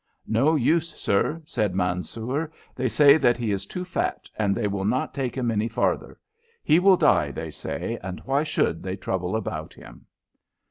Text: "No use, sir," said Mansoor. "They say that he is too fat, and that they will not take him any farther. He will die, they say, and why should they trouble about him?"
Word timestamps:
"No 0.25 0.55
use, 0.55 0.95
sir," 0.95 1.43
said 1.45 1.75
Mansoor. 1.75 2.51
"They 2.75 2.89
say 2.89 3.17
that 3.17 3.37
he 3.37 3.51
is 3.51 3.67
too 3.67 3.85
fat, 3.85 4.27
and 4.35 4.55
that 4.55 4.61
they 4.61 4.67
will 4.67 4.83
not 4.83 5.13
take 5.13 5.35
him 5.37 5.51
any 5.51 5.67
farther. 5.67 6.19
He 6.63 6.79
will 6.79 6.97
die, 6.97 7.29
they 7.29 7.51
say, 7.51 7.99
and 8.01 8.19
why 8.21 8.41
should 8.41 8.81
they 8.81 8.95
trouble 8.95 9.35
about 9.35 9.75
him?" 9.75 10.07